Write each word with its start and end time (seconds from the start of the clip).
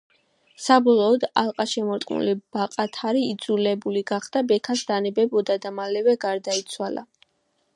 საბოლოოდ, 0.67 1.25
ალყაშემორტყმული 1.41 2.33
ბაყათარი 2.57 3.21
იძულებული 3.33 4.03
გახდა 4.13 4.43
ბექას 4.53 4.83
დანებებოდა 4.93 5.59
და 5.67 5.73
მალევე 5.81 6.17
გარდაიცვალა. 6.25 7.05